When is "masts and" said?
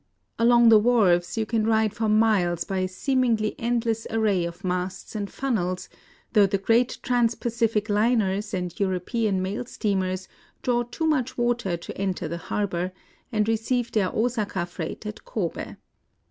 4.63-5.29